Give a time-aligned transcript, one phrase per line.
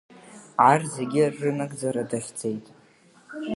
[0.69, 2.65] Арҭ зегь рынагӡара дахьӡеит.